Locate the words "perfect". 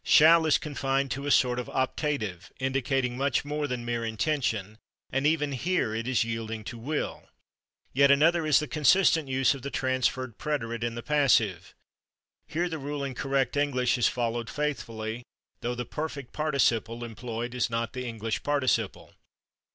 15.85-16.33